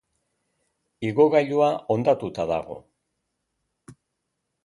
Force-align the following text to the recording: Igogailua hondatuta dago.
Igogailua 1.09 1.67
hondatuta 1.95 2.47
dago. 2.53 2.79